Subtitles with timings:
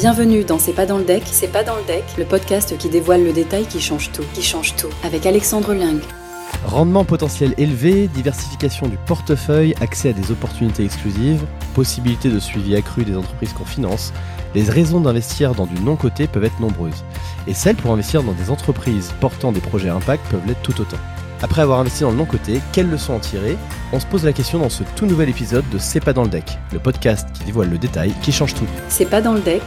[0.00, 2.88] Bienvenue dans C'est pas dans le deck, c'est pas dans le deck, le podcast qui
[2.88, 6.00] dévoile le détail qui change tout, qui change tout, avec Alexandre Ling.
[6.64, 11.44] Rendement potentiel élevé, diversification du portefeuille, accès à des opportunités exclusives,
[11.74, 14.14] possibilité de suivi accru des entreprises qu'on finance,
[14.54, 17.04] les raisons d'investir dans du non-coté peuvent être nombreuses.
[17.46, 20.96] Et celles pour investir dans des entreprises portant des projets impact peuvent l'être tout autant.
[21.42, 23.58] Après avoir investi dans le non-côté, quelles leçons en tirer?
[23.92, 26.30] On se pose la question dans ce tout nouvel épisode de C'est pas dans le
[26.30, 28.66] deck, le podcast qui dévoile le détail qui change tout.
[28.88, 29.62] C'est pas dans le deck.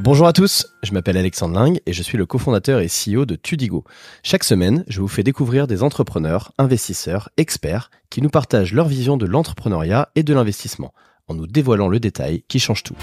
[0.00, 3.34] Bonjour à tous, je m'appelle Alexandre Ling et je suis le cofondateur et CEO de
[3.34, 3.82] Tudigo.
[4.22, 9.16] Chaque semaine, je vous fais découvrir des entrepreneurs, investisseurs, experts qui nous partagent leur vision
[9.16, 10.94] de l'entrepreneuriat et de l'investissement
[11.26, 12.94] en nous dévoilant le détail qui change tout.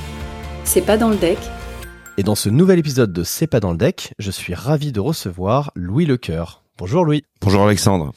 [0.64, 1.38] C'est pas dans le deck.
[2.18, 5.02] Et dans ce nouvel épisode de C'est pas dans le deck, je suis ravi de
[5.02, 6.64] recevoir Louis Lecoeur.
[6.77, 7.26] Bonjour Louis.
[7.41, 8.14] Bonjour Alexandre.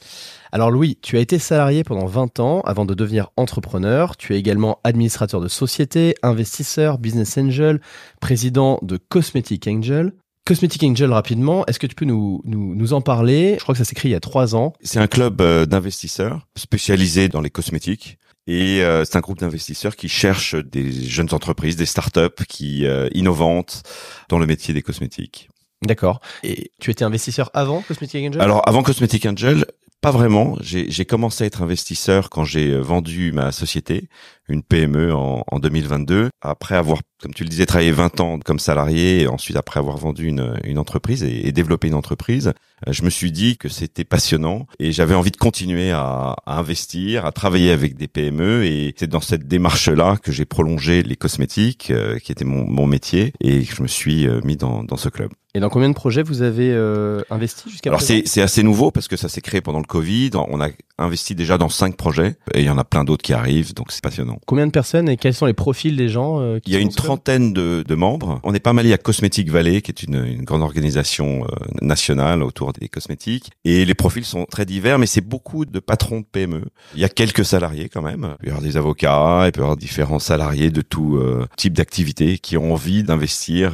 [0.51, 4.17] Alors Louis, tu as été salarié pendant 20 ans avant de devenir entrepreneur.
[4.17, 7.81] Tu es également administrateur de société, investisseur, business angel,
[8.21, 10.13] président de Cosmetic Angel.
[10.47, 13.57] Cosmetic Angel, rapidement, est-ce que tu peux nous, nous, nous en parler?
[13.59, 14.73] Je crois que ça s'écrit il y a trois ans.
[14.81, 18.19] C'est un club euh, d'investisseurs spécialisé dans les cosmétiques.
[18.47, 23.11] Et euh, c'est un groupe d'investisseurs qui cherchent des jeunes entreprises, des startups qui euh,
[23.13, 23.83] innovantes
[24.31, 25.51] dans le métier des cosmétiques.
[25.83, 26.21] D'accord.
[26.43, 28.41] Et tu étais investisseur avant Cosmetic Angel?
[28.41, 29.67] Alors avant Cosmetic Angel,
[30.01, 30.57] pas vraiment.
[30.61, 34.09] J'ai commencé à être investisseur quand j'ai euh, vendu ma société,
[34.49, 38.61] une PME en, en, 2022, après avoir, comme tu le disais, travaillé 20 ans comme
[38.61, 42.53] salarié, et ensuite après avoir vendu une, une entreprise et, et, développé une entreprise,
[42.87, 46.59] euh, je me suis dit que c'était passionnant et j'avais envie de continuer à, à,
[46.59, 51.17] investir, à travailler avec des PME, et c'est dans cette démarche-là que j'ai prolongé les
[51.17, 54.97] cosmétiques, euh, qui était mon, mon, métier, et que je me suis mis dans, dans
[54.97, 55.31] ce club.
[55.55, 59.09] Et dans combien de projets vous avez euh, investi jusqu'à Alors c'est assez nouveau parce
[59.09, 60.31] que ça s'est créé pendant le Covid.
[60.35, 63.33] On a investi déjà dans cinq projets et il y en a plein d'autres qui
[63.33, 64.39] arrivent, donc c'est passionnant.
[64.47, 66.81] Combien de personnes et quels sont les profils des gens euh, qui Il y a
[66.81, 68.41] une trentaine de, de, membres.
[68.43, 71.47] On est pas mal lié à Cosmetic Valley, qui est une, une grande organisation euh,
[71.83, 73.51] nationale autour des cosmétiques.
[73.65, 76.65] Et les profils sont très divers, mais c'est beaucoup de patrons de PME.
[76.95, 78.35] Il y a quelques salariés quand même.
[78.41, 81.47] Il peut y avoir des avocats, il peut y avoir différents salariés de tout euh,
[81.57, 83.73] type d'activité qui ont envie d'investir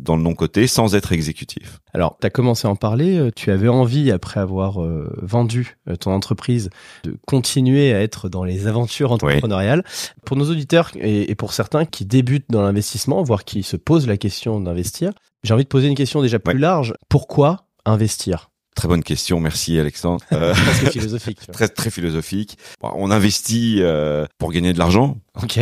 [0.00, 1.80] dans le non-côté sans être exécutif.
[1.92, 5.10] Alors, tu as commencé à en parler, tu avais envie, après avoir euh,
[5.52, 6.70] vendu euh, ton entreprise,
[7.04, 9.82] de continuer à être dans les aventures entrepreneuriales.
[9.84, 10.22] Oui.
[10.24, 14.16] Pour nos auditeurs et, pour certains qui débutent dans l'investissement, voire qui se posent la
[14.16, 16.94] question d'investir, j'ai envie de poser une question déjà plus large.
[17.08, 18.50] Pourquoi investir?
[18.74, 20.24] Très bonne question, merci Alexandre.
[20.32, 21.40] Euh, très philosophique.
[21.52, 22.56] très très philosophique.
[22.80, 25.18] On investit euh, pour gagner de l'argent.
[25.40, 25.60] Ok.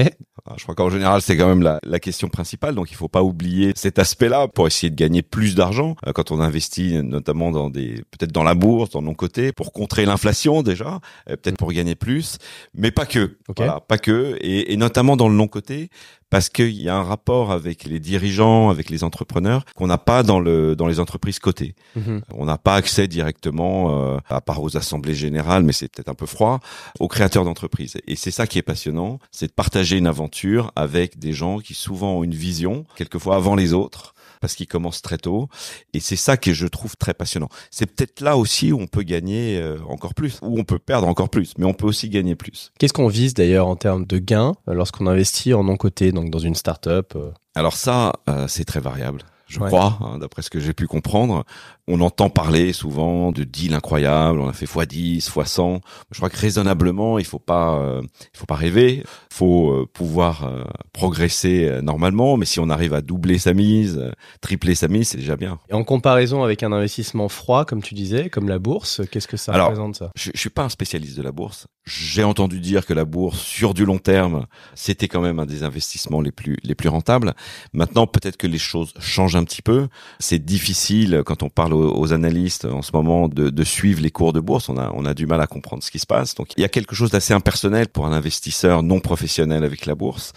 [0.57, 3.23] Je crois qu'en général c'est quand même la, la, question principale, donc il faut pas
[3.23, 7.71] oublier cet aspect-là pour essayer de gagner plus d'argent euh, quand on investit, notamment dans
[7.71, 11.73] des peut-être dans la bourse, dans nos côtés, pour contrer l'inflation déjà, euh, peut-être pour
[11.73, 12.39] gagner plus,
[12.75, 13.37] mais pas que.
[13.49, 13.65] Okay.
[13.65, 15.91] Voilà, pas que, et, et notamment dans le non côté
[16.31, 20.23] parce qu'il y a un rapport avec les dirigeants, avec les entrepreneurs qu'on n'a pas
[20.23, 21.75] dans le dans les entreprises cotées.
[21.97, 22.23] -hmm.
[22.35, 26.15] On n'a pas accès directement, euh, à part aux assemblées générales, mais c'est peut-être un
[26.15, 26.61] peu froid,
[27.01, 27.95] aux créateurs d'entreprises.
[28.07, 31.75] Et c'est ça qui est passionnant, c'est de partager une aventure avec des gens qui
[31.75, 35.51] souvent ont une vision, quelquefois avant les autres parce qu'ils commencent très tôt.
[35.93, 37.51] Et c'est ça que je trouve très passionnant.
[37.71, 41.07] C'est peut-être là aussi où on peut gagner euh, encore plus, où on peut perdre
[41.07, 42.73] encore plus, mais on peut aussi gagner plus.
[42.79, 46.39] Qu'est-ce qu'on vise d'ailleurs en termes de gains euh, lorsqu'on investit en non-côté, donc dans
[46.39, 47.31] une start-up euh?
[47.55, 49.67] Alors ça, euh, c'est très variable je ouais.
[49.67, 51.45] crois, hein, d'après ce que j'ai pu comprendre.
[51.93, 55.81] On entend parler souvent de deals incroyables, on a fait x10, x100.
[56.13, 58.01] Je crois que raisonnablement, il faut pas euh,
[58.33, 59.03] il faut pas rêver,
[59.33, 60.63] faut euh, pouvoir euh,
[60.93, 64.09] progresser normalement, mais si on arrive à doubler sa mise,
[64.41, 65.59] tripler sa mise, c'est déjà bien.
[65.69, 69.37] Et en comparaison avec un investissement froid comme tu disais, comme la bourse, qu'est-ce que
[69.37, 70.13] ça Alors, représente ça?
[70.15, 71.67] je, je suis pas un spécialiste de la bourse.
[71.87, 74.47] J'ai entendu dire que la bourse sur du long terme,
[74.77, 77.35] c'était quand même un des investissements les plus les plus rentables.
[77.73, 79.89] Maintenant, peut-être que les choses changent un petit peu.
[80.19, 84.11] C'est difficile quand on parle aux, aux, analystes en ce moment de, de, suivre les
[84.11, 84.69] cours de bourse.
[84.69, 86.35] On a, on a du mal à comprendre ce qui se passe.
[86.35, 89.95] Donc il y a quelque chose d'assez impersonnel pour un investisseur non professionnel avec la
[89.95, 90.33] bourse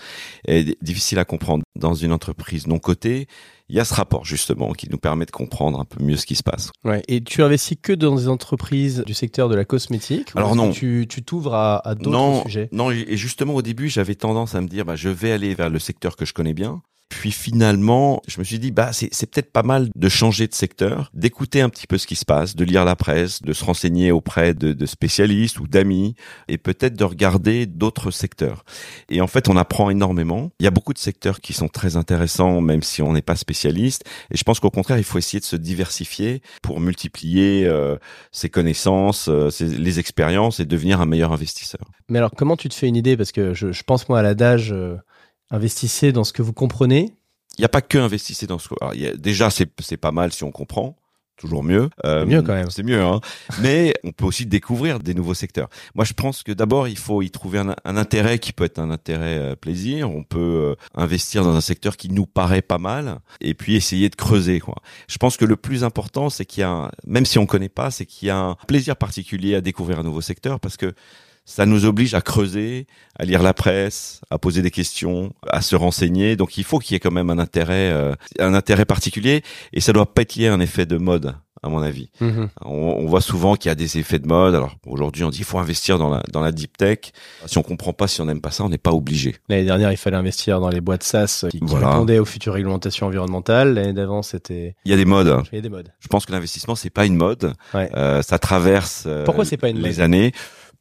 [0.47, 1.63] et difficile à comprendre.
[1.75, 3.28] Dans une entreprise non cotée,
[3.69, 6.25] il y a ce rapport justement qui nous permet de comprendre un peu mieux ce
[6.25, 6.72] qui se passe.
[6.84, 7.01] Ouais.
[7.07, 10.72] Et tu investis que dans des entreprises du secteur de la cosmétique Alors non.
[10.72, 12.69] Tu t'ouvres à, à d'autres sujets?
[12.72, 15.69] Non, et justement au début j'avais tendance à me dire bah, je vais aller vers
[15.69, 16.81] le secteur que je connais bien.
[17.19, 21.09] Puis finalement, je me suis dit, bah c'est peut-être pas mal de changer de secteur,
[21.13, 24.11] d'écouter un petit peu ce qui se passe, de lire la presse, de se renseigner
[24.11, 26.15] auprès de, de spécialistes ou d'amis,
[26.47, 28.65] et peut-être de regarder d'autres secteurs.
[29.09, 30.51] Et en fait, on apprend énormément.
[30.59, 33.35] Il y a beaucoup de secteurs qui sont très intéressants, même si on n'est pas
[33.35, 34.03] spécialiste.
[34.31, 37.95] Et je pense qu'au contraire, il faut essayer de se diversifier pour multiplier euh,
[38.31, 41.91] ses connaissances, euh, ses, les expériences et devenir un meilleur investisseur.
[42.09, 43.15] Mais alors, comment tu te fais une idée?
[43.15, 44.71] Parce que je, je pense moi à l'adage.
[44.73, 44.97] Euh
[45.53, 47.14] investissez dans ce que vous comprenez
[47.58, 48.70] il n'y a pas que investissez dans ce.
[48.82, 50.96] Alors, il y a, déjà, c'est c'est pas mal si on comprend
[51.35, 51.90] toujours mieux.
[52.05, 52.70] Euh, mieux quand même.
[52.70, 53.20] C'est mieux, hein.
[53.61, 55.67] Mais on peut aussi découvrir des nouveaux secteurs.
[55.94, 58.79] Moi, je pense que d'abord, il faut y trouver un, un, intérêt qui peut être
[58.79, 60.09] un intérêt euh, plaisir.
[60.09, 64.09] On peut euh, investir dans un secteur qui nous paraît pas mal, et puis essayer
[64.09, 64.59] de creuser.
[64.59, 64.76] Quoi.
[65.08, 67.67] Je pense que le plus important, c'est qu'il y a, un, même si on connaît
[67.67, 70.94] pas, c'est qu'il y a un plaisir particulier à découvrir un nouveau secteur, parce que
[71.45, 72.87] ça nous oblige à creuser,
[73.19, 76.35] à lire la presse, à poser des questions, à se renseigner.
[76.35, 79.43] Donc il faut qu'il y ait quand même un intérêt, euh, un intérêt particulier,
[79.73, 81.35] et ça doit pas être lié à un effet de mode
[81.66, 82.09] à mon avis.
[82.19, 82.49] Mhm.
[82.66, 84.53] On, on, voit souvent qu'il y a des effets de mode.
[84.53, 86.99] Alors aujourd'hui, on dit il faut investir dans la dans la deep tech.
[87.46, 89.35] Si on comprend pas, si on n'aime pas ça, on n'est pas obligé.
[89.47, 91.91] L'année dernière, il fallait investir dans les boîtes SaaS qui, qui Voilà.
[91.91, 93.75] répondaient aux futures réglementations environnementales.
[93.75, 95.41] L'année d'avant, c'était Il y a des modes.
[95.53, 95.87] il y a des modes.
[96.01, 97.53] Je pense que l'investissement c'est pas une mode.
[97.73, 97.89] Ouais.
[97.96, 99.05] Euh, ça traverse.
[99.07, 99.99] euh, Pourquoi c'est pas une les mode?
[100.01, 100.34] années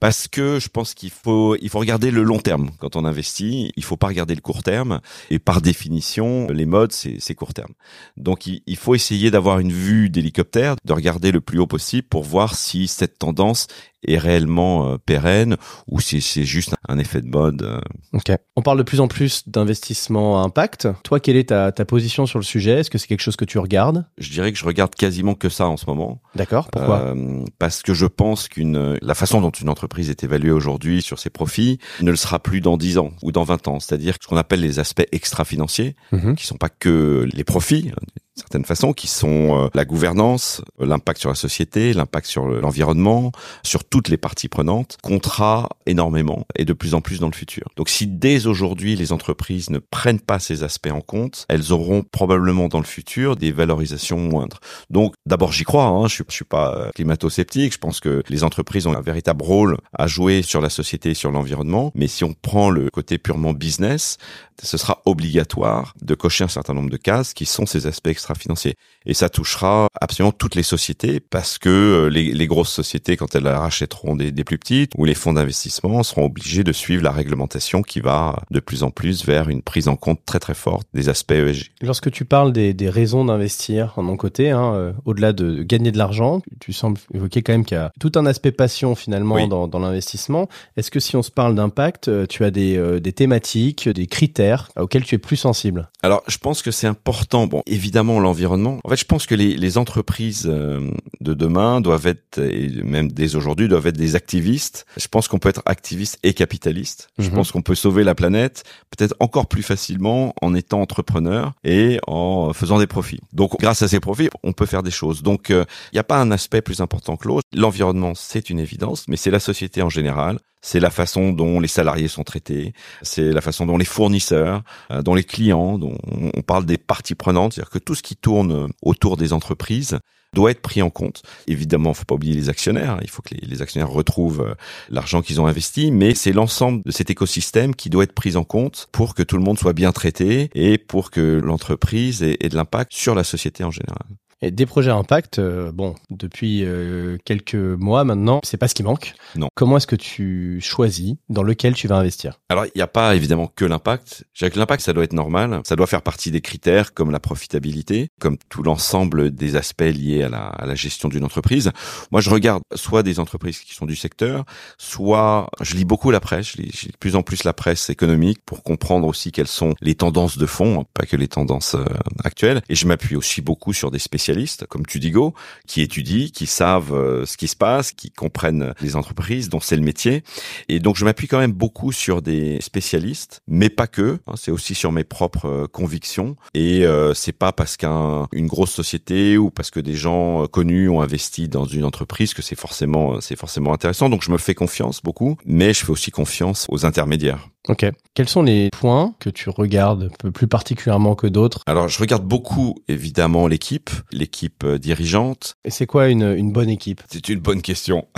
[0.03, 3.71] parce que je pense qu'il faut il faut regarder le long terme quand on investit.
[3.77, 5.01] Il faut pas regarder le court terme.
[5.31, 7.73] Et par définition, les modes c'est court terme.
[8.17, 12.09] Donc il, il faut essayer d'avoir une vue d'hélicoptère, de regarder le plus haut possible
[12.09, 13.69] pour voir si cette tendance
[14.07, 15.57] est réellement euh, pérenne
[15.87, 17.63] ou si c'est juste un effet de mode.
[17.63, 17.81] euh?
[18.13, 18.31] Ok.
[18.57, 20.89] On parle de plus en plus d'investissement à impact.
[21.05, 22.81] Toi, quelle est ta, ta position sur le sujet?
[22.81, 24.05] Est-ce que c'est quelque chose que tu regardes?
[24.19, 26.21] Je dirais que je regarde quasiment que ça en ce moment.
[26.35, 26.69] D'accord.
[26.71, 27.01] Pourquoi?
[27.01, 31.19] Euh, Parce que je pense qu'une la façon dont une entreprise est évaluée aujourd'hui sur
[31.19, 33.81] ses profits ne le sera plus dans 10 ans ou dans 20 ans.
[33.81, 36.35] C'est-à-dire ce qu'on appelle les aspects extra-financiers, Mhm.
[36.37, 38.01] qui sont pas que les profits, hein,
[38.37, 42.61] certaine façon, qui sont euh, la gouvernance, euh, l'impact sur la société, l'impact sur le-
[42.61, 43.33] l'environnement,
[43.63, 47.69] sur toutes les parties prenantes, comptera énormément et de plus en plus dans le futur.
[47.77, 52.03] Donc si dès aujourd'hui les entreprises ne prennent pas ces aspects en compte, elles auront
[52.03, 54.61] probablement dans le futur des valorisations moindres.
[54.91, 58.45] Donc d'abord j'y crois, hein, je je suis pas euh, climato-sceptique, je pense que les
[58.45, 62.25] entreprises ont un véritable rôle à jouer sur la société et sur l'environnement, mais si
[62.25, 64.17] on prend le côté purement business,
[64.63, 68.75] ce sera obligatoire de cocher un certain nombre de cases qui sont ces aspects extra-financiers.
[69.05, 73.35] Et ça touchera absolument toutes les sociétés parce que euh, les, les grosses sociétés, quand
[73.35, 77.11] elles rachèteront des, des plus petites, ou les fonds d'investissement seront obligés de suivre la
[77.11, 80.87] réglementation qui va de plus en plus vers une prise en compte très très forte
[80.95, 81.73] des aspects ESG.
[81.83, 85.91] Lorsque tu parles des, des raisons d'investir en mon côté, hein, euh, au-delà de gagner
[85.91, 89.35] de l'argent, tu sembles évoquer quand même qu'il y a tout un aspect passion finalement
[89.37, 89.49] Oui.
[89.49, 90.49] dans, dans l'investissement.
[90.77, 94.07] Est-ce que si on se parle d'impact, euh, tu as des, euh, des thématiques, des
[94.07, 95.91] critères auxquels tu es plus sensible?
[96.03, 97.47] Alors, je pense que c'est important.
[97.47, 98.79] Bon, évidemment, l'environnement.
[98.85, 103.11] En fait, je pense que les, les entreprises euh, de demain doivent être, et même
[103.11, 104.87] dès aujourd'hui, doivent être des activistes.
[104.97, 107.09] Je pense qu'on peut être activiste et capitaliste.
[107.19, 107.35] Je Mhm.
[107.35, 108.65] pense qu'on peut sauver la planète
[108.97, 113.21] peut-être encore plus facilement en étant entrepreneur et en faisant des profits.
[113.33, 115.23] Donc, grâce à ces profits, on peut faire des choses.
[115.23, 117.49] Donc, euh, il n'y a pas un aspect plus important que l'autre.
[117.55, 120.39] L'environnement, c'est une évidence, mais c'est la société en général.
[120.63, 122.73] C'est la façon dont les salariés sont traités,
[123.03, 125.99] c'est la façon dont les fournisseurs, euh, dont les clients, dont
[126.35, 129.99] on parle des parties prenantes, c'est-à-dire que tout ce qui tourne autour des entreprises
[130.35, 131.23] doit être pris en compte.
[131.47, 132.99] Évidemment, faut pas oublier les actionnaires.
[133.03, 134.55] Il faut que les, les actionnaires retrouvent euh,
[134.89, 138.45] l'argent qu'ils ont investi, mais c'est l'ensemble de cet écosystème qui doit être pris en
[138.45, 142.49] compte pour que tout le monde soit bien traité et pour que l'entreprise ait, ait
[142.49, 144.07] de l'impact sur la société en général.
[144.45, 148.75] Et des projets à impact, euh, bon, depuis euh, quelques mois maintenant, c'est pas ce
[148.75, 149.15] qui manque.
[149.37, 149.47] Non.
[149.55, 152.41] Comment est-ce que tu choisis dans lequel tu vas investir?
[152.49, 154.25] Alors, il n'y a pas évidemment que l'impact.
[154.41, 155.61] Que l'impact, ça doit être normal.
[155.65, 160.25] Ça doit faire partie des critères comme la profitabilité, comme tout l'ensemble des aspects liés
[160.25, 161.71] à la, à la gestion d'une entreprise.
[162.11, 164.45] Moi, je regarde soit des entreprises qui sont du secteur,
[164.77, 166.57] soit je lis beaucoup la presse.
[166.57, 169.47] Je lis, je lis de plus en plus la presse économique pour comprendre aussi quelles
[169.47, 171.85] sont les tendances de fond, hein, pas que les tendances euh,
[172.25, 172.61] actuelles.
[172.69, 174.32] Et je m'appuie aussi beaucoup sur des spécialistes
[174.69, 175.35] comme Tudigo,
[175.67, 179.77] qui étudient, qui savent euh, ce qui se passe, qui comprennent les entreprises dont c'est
[179.77, 180.23] le métier.
[180.69, 184.19] Et donc je m'appuie quand même beaucoup sur des spécialistes, mais pas que.
[184.27, 186.37] hein, c'est aussi sur mes propres euh, convictions.
[186.55, 190.89] Et euh, c'est pas parce qu'une grosse société ou parce que des gens euh, connus
[190.89, 194.09] ont investi dans une entreprise que c'est forcément c'est forcément intéressant.
[194.09, 197.52] Donc je me fais confiance beaucoup, mais je fais aussi confiance aux intermédiaires.
[197.69, 197.87] Ok.
[198.15, 201.61] Quels sont les points que tu regardes plus particulièrement que d'autres?
[201.67, 205.55] Alors je regarde beaucoup évidemment l'équipe, l'équipe euh, dirigeante.
[205.65, 207.03] Et c'est quoi une, une bonne équipe?
[207.09, 208.07] C'est une bonne question.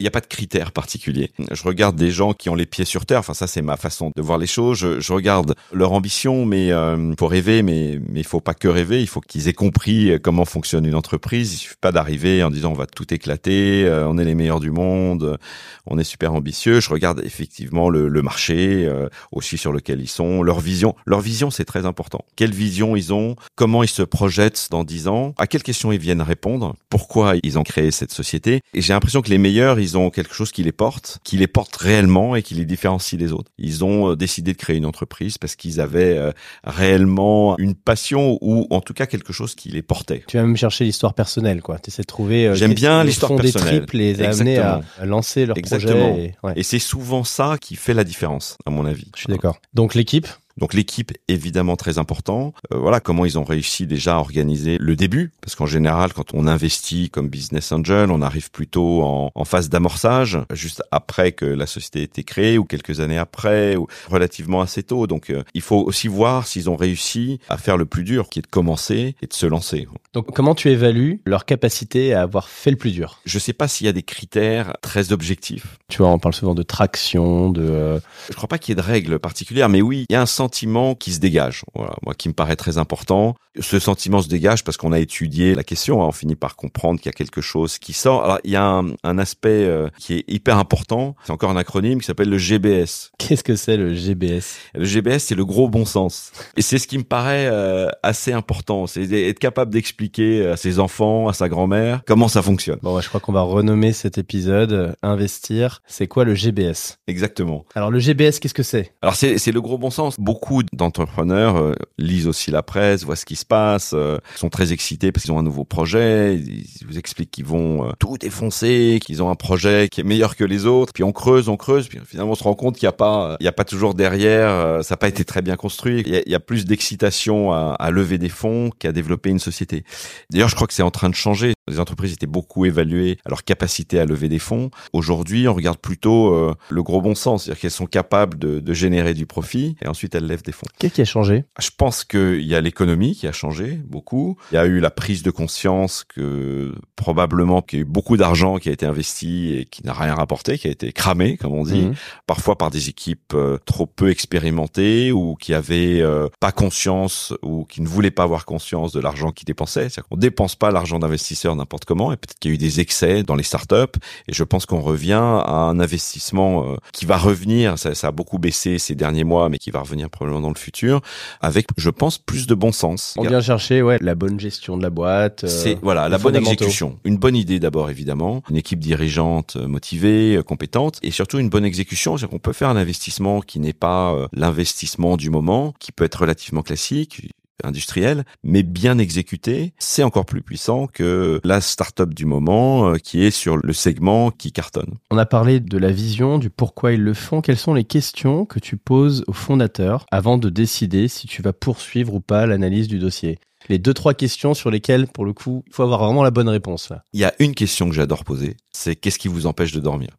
[0.00, 1.32] Il n'y a pas de critères particuliers.
[1.50, 3.20] Je regarde des gens qui ont les pieds sur terre.
[3.20, 4.78] Enfin, ça, c'est ma façon de voir les choses.
[4.78, 8.68] Je, je regarde leur ambition, mais euh, faut rêver, mais mais il faut pas que
[8.68, 9.00] rêver.
[9.00, 11.54] Il faut qu'ils aient compris euh, comment fonctionne une entreprise.
[11.54, 14.60] Il suffit pas d'arriver en disant on va tout éclater, euh, on est les meilleurs
[14.60, 15.38] du monde,
[15.86, 16.80] on est super ambitieux.
[16.80, 20.94] Je regarde effectivement le le, le marché euh, aussi sur lequel ils sont, leur vision.
[21.06, 22.24] Leur vision, c'est très important.
[22.36, 25.98] Quelle vision ils ont Comment ils se projettent dans dix ans À quelles questions ils
[25.98, 29.96] viennent répondre Pourquoi ils ont créé cette société Et j'ai l'impression que les meilleurs, ils
[29.96, 33.32] ont quelque chose qui les porte, qui les porte réellement et qui les différencie des
[33.32, 33.50] autres.
[33.58, 36.32] Ils ont euh, décidé de créer une entreprise parce qu'ils avaient euh,
[36.64, 40.24] réellement une passion ou en tout cas quelque chose qui les portait.
[40.26, 41.78] Tu vas même chercher l'histoire personnelle, quoi.
[41.78, 42.50] Tu essaies de trouver.
[42.54, 43.78] J'aime bien l'histoire des personnelle.
[43.86, 46.08] tripes, les amener à, à lancer leur Exactement.
[46.12, 46.24] projet.
[46.42, 46.52] et- ouais.
[46.56, 49.06] Et c'est souvent ça qui fait la différence, à mon avis.
[49.14, 49.60] Je suis d'accord.
[49.72, 50.26] Donc l'équipe,
[50.58, 52.52] Donc l'équipe évidemment très important.
[52.72, 56.34] Euh, voilà comment ils ont réussi déjà à organiser le début, parce qu'en général quand
[56.34, 61.44] on investit comme business angel, on arrive plutôt en, en phase d'amorçage, juste après que
[61.44, 65.06] la société ait été créée ou quelques années après, ou relativement assez tôt.
[65.06, 68.38] Donc euh, il faut aussi voir s'ils ont réussi à faire le plus dur, qui
[68.38, 69.86] est de commencer et de se lancer.
[70.14, 73.20] donc comment tu évalues leur capacité à avoir fait le plus dur?
[73.26, 75.78] Je sais pas s'il y a des critères très objectifs.
[75.88, 77.62] Tu vois, on parle souvent de traction, de.
[77.62, 80.20] euh, Je crois pas qu'il y ait de règles particulières, mais oui, il y a
[80.22, 81.62] un sentiment qui se dégage.
[81.74, 83.34] Voilà, moi qui me paraît très important.
[83.58, 86.02] Ce sentiment se dégage parce qu'on a étudié la question.
[86.02, 88.22] hein, on finit par comprendre qu'il y a quelque chose qui sort.
[88.24, 91.16] Alors il y a un, un aspect euh, qui est hyper important.
[91.24, 93.10] C'est encore un acronyme qui s'appelle le GBS.
[93.18, 96.30] Qu'est-ce que c'est le GBS Le GBS, c'est le gros bon sens.
[96.56, 98.86] Et c'est ce qui me paraît euh, assez important.
[98.86, 102.78] C'est être capable d'expliquer à ses enfants, à sa grand-mère, comment ça fonctionne.
[102.82, 105.82] Bon, je crois qu'on va renommer cet épisode euh, Investir.
[105.88, 107.64] C'est quoi le GBS Exactement.
[107.74, 108.92] Alors le GBS, qu'est-ce que c'est?
[109.02, 110.14] Alors c'est c'est le gros bon sens.
[110.20, 110.35] Beaucoup
[110.72, 115.12] d'entrepreneurs euh, lisent aussi la presse, voient ce qui se passe, euh, sont très excités
[115.12, 116.36] parce qu'ils ont un nouveau projet.
[116.36, 120.36] Ils vous expliquent qu'ils vont euh, tout défoncer, qu'ils ont un projet qui est meilleur
[120.36, 120.92] que les autres.
[120.92, 123.36] Puis on creuse, on creuse, puis finalement on se rend compte qu'il n'y a pas,
[123.40, 124.82] il y a pas toujours derrière.
[124.84, 126.02] ça n'a pas été très bien construit.
[126.06, 129.84] Il y a, plus d'excitation à, lever des fonds qu'à développer une société.
[130.30, 131.54] D'ailleurs, je crois que c'est en train de changer.
[131.68, 134.70] Les entreprises étaient beaucoup évaluées à leur capacité à lever des fonds.
[134.92, 139.14] Aujourd'hui, on regarde plutôt le gros bon sens, c'est-à-dire qu'elles sont capables de, de générer
[139.14, 140.66] du profit et ensuite elles lèvent des fonds.
[140.78, 141.44] Qu'est-ce qui a changé?
[141.58, 144.36] Je pense qu'il y a l'économie qui a changé beaucoup.
[144.52, 148.16] Il y a eu la prise de conscience que probablement qu'il y a eu beaucoup
[148.16, 151.52] d'argent qui a été investi et qui n'a rien rapporté, qui a été cramé, comme
[151.54, 151.94] on dit, Mhm.
[152.26, 157.64] parfois par des équipes euh, trop peu expérimentées ou qui avaient euh, pas conscience ou
[157.64, 159.88] qui ne voulaient pas avoir conscience de l'argent qu'ils dépensaient.
[159.88, 162.80] C'est-à-dire qu'on dépense pas l'argent d'investisseurs n'importe comment et peut-être qu'il y a eu des
[162.80, 167.16] excès dans les startups et je pense qu'on revient à un investissement euh, qui va
[167.16, 170.52] revenir, ça, ça a beaucoup baissé ces derniers mois mais qui va revenir probablement dans
[170.52, 171.00] le futur
[171.40, 173.14] avec, je pense, plus de bon sens.
[173.16, 175.44] On vient chercher ouais, la bonne gestion de la boîte.
[175.44, 179.68] euh, C'est voilà la bonne exécution, une bonne idée d'abord évidemment, une équipe dirigeante euh,
[179.68, 182.16] motivée, euh, compétente, et surtout une bonne exécution.
[182.16, 186.20] C'est qu'on peut faire un investissement qui n'est pas l'investissement du moment, qui peut être
[186.20, 187.30] relativement classique
[187.64, 193.22] industriel, mais bien exécuté, c'est encore plus puissant que la start-up du moment euh, qui
[193.22, 194.94] est sur le segment qui cartonne.
[195.10, 197.40] On a parlé de la vision, du pourquoi ils le font.
[197.40, 201.52] Quelles sont les questions que tu poses aux fondateurs avant de décider si tu vas
[201.52, 203.38] poursuivre ou pas l'analyse du dossier?
[203.68, 206.48] Les deux, trois questions sur lesquelles, pour le coup, il faut avoir vraiment la bonne
[206.48, 206.90] réponse.
[206.90, 207.02] Là.
[207.12, 210.10] Il y a une question que j'adore poser, c'est qu'est-ce qui vous empêche de dormir?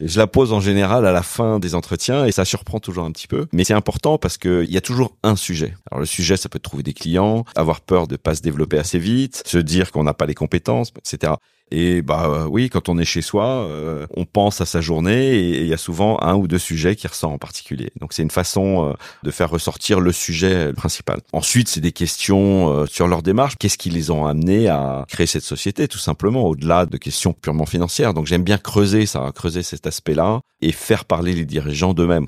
[0.00, 3.12] Je la pose en général à la fin des entretiens et ça surprend toujours un
[3.12, 5.74] petit peu, mais c'est important parce que il y a toujours un sujet.
[5.90, 8.78] Alors le sujet, ça peut être trouver des clients, avoir peur de pas se développer
[8.78, 11.34] assez vite, se dire qu'on n'a pas les compétences, etc.
[11.70, 15.36] Et bah euh, oui, quand on est chez soi, euh, on pense à sa journée
[15.36, 17.90] et il y a souvent un ou deux sujets qui ressortent en particulier.
[18.00, 21.20] Donc c'est une façon euh, de faire ressortir le sujet principal.
[21.32, 23.54] Ensuite, c'est des questions euh, sur leur démarche.
[23.56, 27.66] Qu'est-ce qui les ont amenés à créer cette société, tout simplement, au-delà de questions purement
[27.66, 28.14] financières.
[28.14, 32.26] Donc j'aime bien creuser ça, creuser cet aspect-là et faire parler les dirigeants d'eux-mêmes.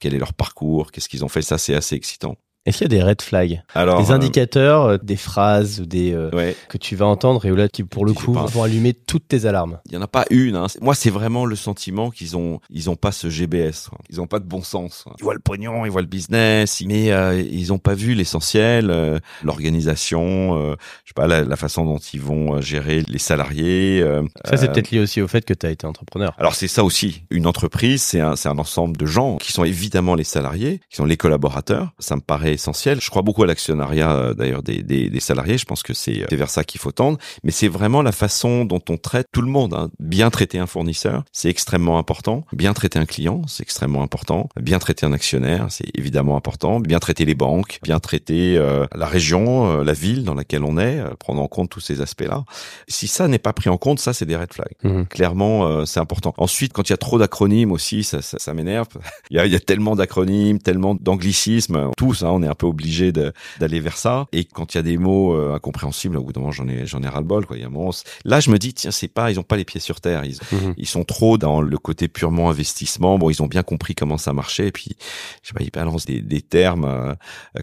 [0.00, 2.36] Quel est leur parcours Qu'est-ce qu'ils ont fait Ça, c'est assez excitant.
[2.64, 3.62] Est-ce qu'il y a des red flags?
[3.74, 6.54] Alors, Des euh, indicateurs, euh, des phrases des, euh, ouais.
[6.68, 8.44] que tu vas entendre et là, qui, pour le coup, pas.
[8.46, 9.80] vont allumer toutes tes alarmes?
[9.86, 10.54] Il y en a pas une.
[10.54, 10.66] Hein.
[10.80, 13.88] Moi, c'est vraiment le sentiment qu'ils ont, ils ont pas ce GBS.
[13.88, 13.98] quoi.
[14.10, 15.04] Ils ont pas de bon sens.
[15.18, 19.20] Ils voient le pognon, ils voient le business, mais euh, ils ont pas vu l'essentiel,
[19.42, 20.56] l'organisation,
[21.04, 24.04] je sais pas la, la façon dont ils vont gérer les salariés.
[24.44, 26.34] Ça, c'est peut-être lié aussi au fait que tu as été entrepreneur.
[26.38, 27.24] alors c'est ça aussi.
[27.30, 30.96] Une entreprise, c'est un, c'est un ensemble de gens qui sont évidemment les salariés, qui
[30.96, 31.90] sont les collaborateurs.
[31.98, 33.00] Ça me paraît essentiel.
[33.00, 35.58] Je crois beaucoup à l'actionnariat euh, d'ailleurs des, des, des salariés.
[35.58, 37.18] Je pense que c'est c'est vers ça qu'il faut tendre.
[37.44, 39.74] Mais c'est vraiment la façon dont on traite tout le monde.
[39.74, 39.88] hein.
[39.98, 42.44] Bien traiter un fournisseur, c'est extrêmement important.
[42.52, 44.48] Bien traiter un client, c'est extrêmement important.
[44.60, 46.80] Bien traiter un actionnaire, c'est évidemment important.
[46.80, 50.78] Bien traiter les banques, bien traiter euh, la région, euh, la ville dans laquelle on
[50.78, 52.44] est, euh, prendre en compte tous ces aspects-là.
[52.88, 54.74] Si ça n'est pas pris en compte, ça c'est des red flags.
[54.82, 55.06] Mhm.
[55.06, 56.34] Clairement, euh, c'est important.
[56.38, 58.88] Ensuite, quand il y a trop d'acronymes aussi, ça, ça, ça m'énerve.
[59.30, 61.90] il, y a, il y a tellement d'acronymes, tellement d'anglicismes.
[61.96, 64.26] Tous, hein, on on est un peu obligé d'aller vers ça.
[64.32, 66.86] Et quand il y a des mots euh, incompréhensibles, au bout d'un moment, j'en ai,
[66.86, 67.46] j'en ai ras le bol.
[67.46, 67.56] Quoi.
[67.56, 67.92] Il y a un moment,
[68.24, 70.24] là, je me dis, tiens, c'est pas, ils ont pas les pieds sur terre.
[70.24, 70.74] Ils, mhm.
[70.76, 73.18] ils sont trop dans le côté purement investissement.
[73.18, 74.68] Bon, ils ont bien compris comment ça marchait.
[74.68, 74.96] Et puis,
[75.42, 76.84] je sais pas, ils balancent des, des termes.
[76.84, 77.14] Euh,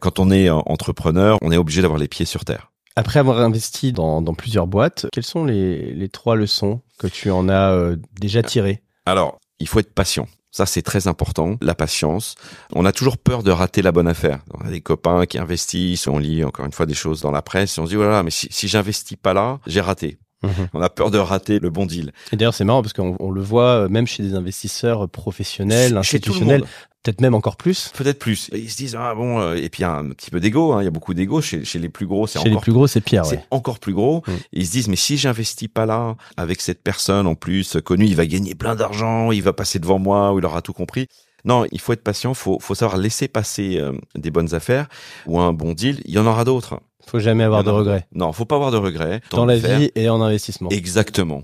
[0.01, 2.71] quand on est entrepreneur, on est obligé d'avoir les pieds sur terre.
[2.95, 7.31] Après avoir investi dans, dans plusieurs boîtes, quelles sont les, les trois leçons que tu
[7.31, 8.81] en as euh, déjà tirées?
[9.05, 10.27] Alors, il faut être patient.
[10.51, 12.36] Ça, c'est très important, la patience.
[12.74, 14.39] On a toujours peur de rater la bonne affaire.
[14.53, 17.41] On a des copains qui investissent, on lit encore une fois des choses dans la
[17.41, 20.18] presse, on se dit, voilà, mais si, si j'investis pas là, j'ai raté.
[20.43, 20.67] Mhm.
[20.74, 22.12] On a peur de rater le bon deal.
[22.31, 26.63] Et d'ailleurs, c'est marrant parce qu'on le voit euh, même chez des investisseurs professionnels, institutionnels,
[27.03, 27.91] peut-être même encore plus.
[27.93, 28.50] Peut-être plus.
[28.53, 30.74] Ils se disent ah bon euh, et puis il y a un petit peu d'ego.
[30.74, 30.81] Hein.
[30.81, 32.25] Il y a beaucoup d'ego chez, chez les plus gros.
[32.25, 33.25] C'est chez les plus gros, c'est pire.
[33.25, 34.24] C'est encore plus gros.
[34.27, 34.31] Mm.
[34.53, 38.15] ils se disent mais si j'investis pas là avec cette personne en plus connue, il
[38.15, 41.08] va gagner plein d'argent, il va passer devant moi ou il aura tout compris.
[41.46, 44.88] Non, il faut être patient, faut faut savoir laisser passer euh, des bonnes affaires
[45.25, 46.01] ou un bon deal.
[46.05, 46.79] Il y en aura d'autres.
[47.10, 48.05] Faut jamais avoir de regrets.
[48.13, 49.22] Non, faut pas avoir de regrets.
[49.31, 50.69] Dans la vie et en investissement.
[50.69, 51.43] Exactement.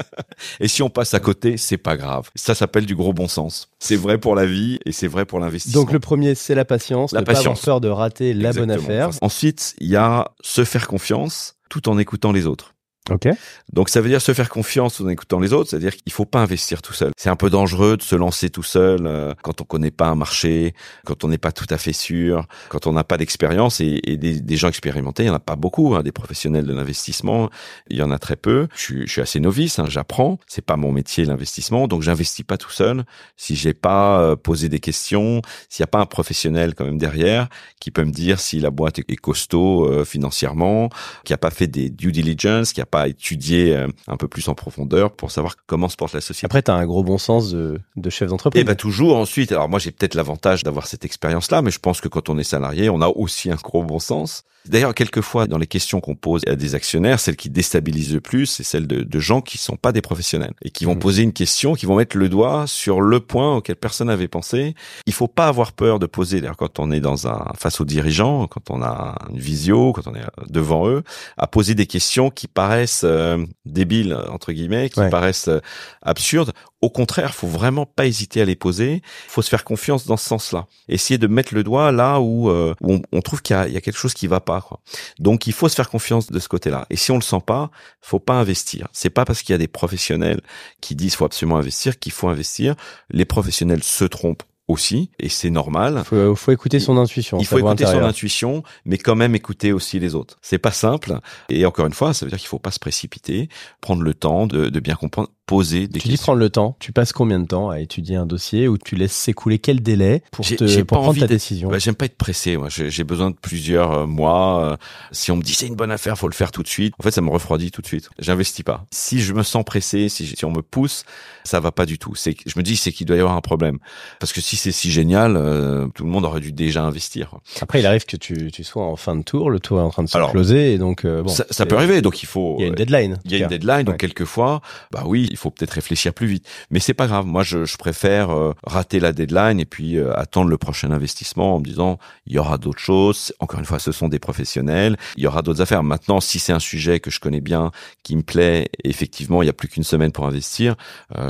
[0.60, 2.30] et si on passe à côté, c'est pas grave.
[2.36, 3.68] Ça s'appelle du gros bon sens.
[3.80, 5.80] C'est vrai pour la vie et c'est vrai pour l'investissement.
[5.80, 7.10] Donc le premier, c'est la patience.
[7.12, 7.44] La patience.
[7.44, 9.10] Pas avoir peur de rater la bonne affaire.
[9.22, 12.74] Ensuite, il y a se faire confiance tout en écoutant les autres.
[13.10, 13.28] Ok.
[13.72, 16.40] Donc ça veut dire se faire confiance en écoutant les autres, c'est-à-dire qu'il faut pas
[16.40, 17.10] investir tout seul.
[17.16, 20.14] C'est un peu dangereux de se lancer tout seul euh, quand on connaît pas un
[20.14, 24.00] marché, quand on n'est pas tout à fait sûr, quand on n'a pas d'expérience et,
[24.16, 27.50] des, gens expérimentés, il y en a pas beaucoup, hein, des professionnels de l'investissement,
[27.90, 28.68] il y en a très peu.
[28.76, 32.70] Je, suis assez novice, hein, j'apprends, c'est pas mon métier l'investissement, donc j'investis pas tout
[32.70, 33.04] seul.
[33.36, 36.98] Si j'ai pas euh, posé des questions, s'il y a pas un professionnel quand même
[36.98, 37.48] derrière
[37.80, 40.88] qui peut me dire si la boîte est costaud euh, financièrement,
[41.24, 44.48] qui a pas fait des due diligence, qui a pas étudier euh, un peu plus
[44.48, 46.44] en profondeur pour savoir comment se porte la société.
[46.44, 48.60] Après, tu as un gros bon sens de, de chef d'entreprise.
[48.60, 49.50] Et eh ben toujours ensuite.
[49.50, 52.44] Alors moi, j'ai peut-être l'avantage d'avoir cette expérience-là, mais je pense que quand on est
[52.44, 54.44] salarié, on a aussi un gros bon sens.
[54.64, 58.46] D'ailleurs, quelquefois, dans les questions qu'on pose à des actionnaires, celle qui déstabilise le plus,
[58.46, 61.00] c'est celle de, de, gens qui sont pas des professionnels et qui vont mmh.
[61.00, 64.74] poser une question, qui vont mettre le doigt sur le point auquel personne n'avait pensé.
[65.06, 66.40] Il faut pas avoir peur de poser.
[66.40, 70.06] D'ailleurs, quand on est dans un face aux dirigeants, quand on a une visio, quand
[70.06, 71.02] on est devant eux,
[71.38, 75.60] à poser des questions qui paraissent euh, débiles entre guillemets, qui paraissent euh,
[76.02, 76.52] absurdes.
[76.80, 79.02] Au contraire, faut vraiment pas hésiter à les poser.
[79.28, 80.66] Faut se faire confiance dans ce sens-là.
[80.88, 83.96] Essayer de mettre le doigt là où, euh, on, trouve qu'il y, y a, quelque
[83.96, 84.60] chose qui va pas.
[84.60, 84.80] Quoi.
[85.18, 86.86] Donc il faut se faire confiance de ce côté-là.
[86.90, 88.88] Et si on le sent pas, faut pas investir.
[88.92, 90.40] C'est pas parce qu'il y a des professionnels
[90.80, 92.74] qui disent faut absolument investir qu'il faut investir.
[93.10, 96.02] Les professionnels se trompent aussi, et c'est normal.
[96.04, 97.38] Faut, faut écouter son intuition.
[97.38, 100.38] Il faut écouter son intuition, mais quand même écouter aussi les autres.
[100.42, 103.48] C'est pas simple, et encore une fois, ça veut dire qu'il faut pas se précipiter,
[103.80, 106.76] prendre le temps de, de bien comprendre poser des tu dis prendre le temps.
[106.78, 110.22] Tu passes combien de temps à étudier un dossier ou tu laisses s'écouler quel délai
[110.30, 111.68] pour, te, pour prendre ta décision?
[111.68, 112.56] bah, J'aime pas être pressé.
[112.56, 114.78] Moi, j'ai besoin de plusieurs euh, mois.
[115.10, 116.94] Si on me dit c'est une bonne affaire, faut le faire tout de suite.
[116.98, 118.08] En fait, ça me refroidit tout de suite.
[118.18, 118.86] J'investis pas.
[118.92, 121.04] Si je me sens pressé, si, si on me pousse,
[121.44, 122.14] ça va pas du tout.
[122.14, 123.78] C'est, je me dis c'est qu'il doit y avoir un problème.
[124.20, 127.34] Parce que si c'est si génial, euh, tout le monde aurait dû déjà investir.
[127.60, 129.90] Après, il arrive que tu, tu sois en fin de tour, le tour est en
[129.90, 131.28] train de se closer, et donc euh, bon.
[131.28, 132.02] Ça, ça peut arriver.
[132.02, 132.56] Donc il faut.
[132.58, 133.18] Il y a une deadline.
[133.24, 133.84] Il y a une deadline.
[133.84, 134.60] Donc quelquefois,
[134.90, 136.46] bah oui, il faut peut-être réfléchir plus vite.
[136.70, 137.26] Mais c'est pas grave.
[137.26, 141.60] Moi, je, je préfère euh, rater la deadline et puis attendre le prochain investissement en
[141.60, 143.32] me disant il y aura d'autres choses.
[143.38, 144.96] Encore une fois, ce sont des professionnels.
[145.16, 145.82] Il y aura d'autres affaires.
[145.82, 147.70] Maintenant, si c'est un sujet que je connais bien,
[148.02, 150.74] qui me plaît, effectivement, il y a plus qu'une semaine pour investir.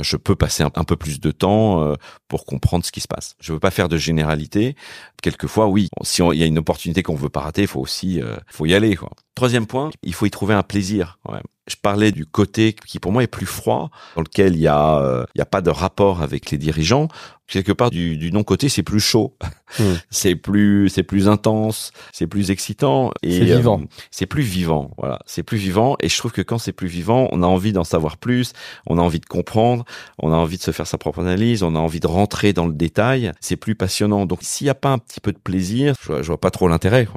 [0.01, 1.95] Je peux passer un, peu plus de temps
[2.27, 3.12] pour comprendre ce qui se passe.
[3.39, 4.75] Je veux pas faire de généralité.
[5.21, 5.89] Quelquefois, oui.
[6.03, 8.73] Si il y a une opportunité qu'on veut pas rater, il faut aussi, faut y
[8.73, 8.97] aller.
[9.35, 11.19] Troisième point, il faut y trouver un plaisir.
[11.23, 14.61] Quand même je parlais du côté qui pour moi est plus froid, dans lequel il
[14.61, 17.07] y a euh, il y a pas de rapport avec les dirigeants.
[17.45, 19.35] Quelque part du, du non côté c'est plus chaud,
[19.77, 19.83] hmm.
[20.09, 23.81] c'est plus c'est plus intense, c'est plus excitant et c'est vivant.
[23.81, 26.87] Euh, c'est plus vivant, voilà, c'est plus vivant et je trouve que quand c'est plus
[26.87, 28.53] vivant, on a envie d'en savoir plus,
[28.87, 29.83] on a envie de comprendre,
[30.19, 32.65] on a envie de se faire sa propre analyse, on a envie de rentrer dans
[32.65, 34.25] le détail, c'est plus passionnant.
[34.25, 36.67] Donc s'il y a pas un petit peu de plaisir, je je vois pas trop
[36.67, 37.07] l'intérêt.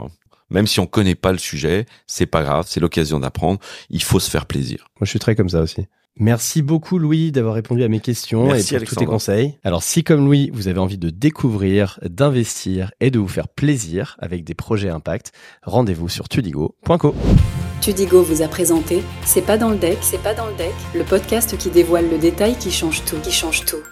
[0.51, 3.59] Même si on connaît pas le sujet, c'est pas grave, c'est l'occasion d'apprendre.
[3.91, 4.89] Il faut se faire plaisir.
[5.01, 5.87] Moi, je suis très comme ça aussi.
[6.19, 9.59] Merci beaucoup Louis d'avoir répondu à mes questions et pour tous tes conseils.
[9.65, 14.17] Alors si comme Louis, vous avez envie de découvrir, d'investir et de vous faire plaisir
[14.19, 15.33] avec des projets impact,
[15.63, 17.15] rendez-vous sur tudigo.co.
[17.83, 21.05] Tudigo vous a présenté C'est pas dans le deck, c'est pas dans le deck, le
[21.05, 23.83] podcast qui dévoile le détail qui change tout, qui change tout.